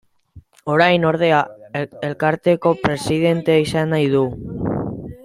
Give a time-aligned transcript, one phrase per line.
[0.75, 1.41] Orain, ordea,
[2.09, 4.27] elkarteko presidente izan nahi du.